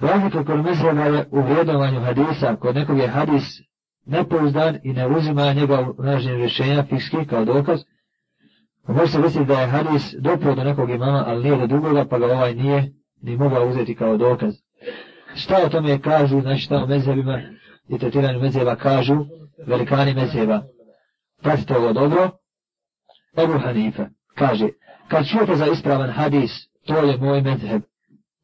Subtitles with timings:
[0.00, 2.56] Razlika kod mezheba je u vrijedovanju hadisa.
[2.56, 3.42] Kod nekog je hadis
[4.06, 7.80] nepouzdan i ne uzima njega u nažnjem rješenja fikski kao dokaz.
[8.88, 12.18] Može se misliti da je hadis dopro do nekog imama, ali nije do drugoga, pa
[12.18, 12.92] ga ovaj nije
[13.22, 14.54] ni mogao uzeti kao dokaz.
[15.34, 17.40] Šta o tome kažu, znači šta o mezhebima
[17.88, 19.16] i tretiranju mezheba kažu,
[19.66, 20.62] velikani mezheba.
[21.42, 22.30] Pratite ovo dobro.
[23.36, 24.68] Ebu Hanife kaže,
[25.08, 26.50] kad čujete za ispravan hadis,
[26.86, 27.82] to je moj mezheb.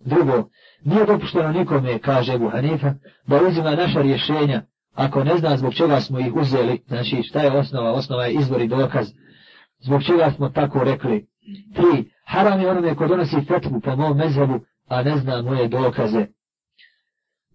[0.04, 0.48] Drugo,
[0.84, 2.94] nije dopušteno nikome, kaže Ebu Hanifa,
[3.26, 4.62] da uzima naša rješenja,
[4.94, 8.60] ako ne zna zbog čega smo ih uzeli, znači šta je osnova, osnova je izvor
[8.60, 9.06] i dokaz,
[9.80, 11.26] zbog čega smo tako rekli.
[11.74, 16.26] Tri, haram je onome ko donosi fetvu po mom mezhebu, a ne zna moje dokaze.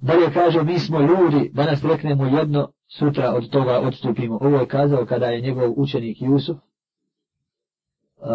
[0.02, 4.38] Dalje kaže, mi smo ljudi, danas reknemo jedno, sutra od toga odstupimo.
[4.42, 6.58] Ovo je kazao kada je njegov učenik Jusuf.
[8.18, 8.28] Uh,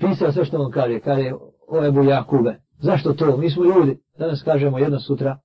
[0.00, 1.32] pisao sve što on kaže, kaže,
[1.68, 3.36] o Ebu Jakube, zašto to?
[3.36, 5.38] Mi smo ljudi, danas kažemo jedno sutra,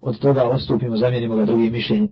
[0.00, 2.08] od toga odstupimo, zamijenimo ga drugim mišljenjem.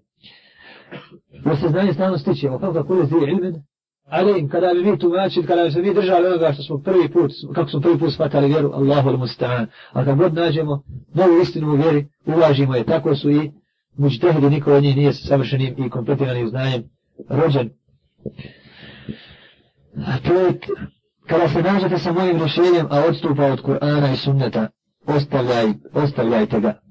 [1.46, 3.62] Jer se znanje stalno stičemo, kako kako je zdi ilmen,
[4.04, 7.08] ali im, kada bi mi tumačili, kada bi se mi držali onoga što smo prvi
[7.12, 10.82] put, kako smo prvi put shvatali vjeru, Allahu al-Musta'an, a kad god nađemo
[11.14, 13.50] novu istinu u vjeri, uvažimo je, tako su i
[13.96, 16.84] muđtehidi, niko od njih nije savršenim i kompletiranim znanjem
[17.28, 17.70] rođen.
[20.06, 20.58] A to je,
[21.26, 24.68] kada se nađete sa mojim rješenjem, a odstupa od Kur'ana i sunneta,
[25.06, 26.81] ostavljaj, ostavljajte ga.